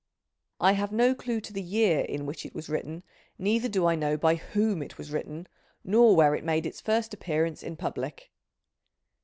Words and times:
I 0.59 0.71
have 0.71 0.91
no 0.91 1.13
clue 1.13 1.39
to 1.41 1.53
the 1.53 1.61
year 1.61 1.99
in 1.99 2.25
which 2.25 2.43
it 2.43 2.55
was 2.55 2.69
written, 2.69 3.03
neither 3.37 3.69
do 3.69 3.85
I 3.85 3.93
know 3.93 4.17
by 4.17 4.33
whom 4.33 4.81
i 4.81 4.87
t 4.87 4.95
was 4.97 5.11
written, 5.11 5.47
nor 5.83 6.15
where 6.15 6.33
it 6.33 6.43
made 6.43 6.65
its 6.65 6.81
first 6.81 7.13
appearance 7.13 7.61
in 7.61 7.75
public. 7.77 8.31